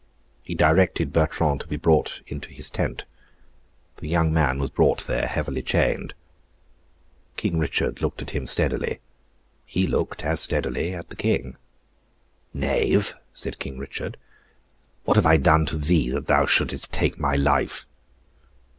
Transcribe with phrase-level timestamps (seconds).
[0.41, 3.05] He directed Bertrand to be brought into his tent.
[3.97, 6.15] The young man was brought there, heavily chained,
[7.37, 8.99] King Richard looked at him steadily.
[9.63, 11.55] He looked, as steadily, at the King.
[12.51, 14.17] 'Knave!' said King Richard.
[15.03, 17.85] 'What have I done to thee that thou shouldest take my life?